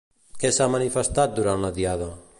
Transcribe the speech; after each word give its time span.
Què 0.43 0.49
s'ha 0.55 0.67
manifestat 0.77 1.37
durant 1.41 1.65
la 1.67 1.75
diada? 1.81 2.13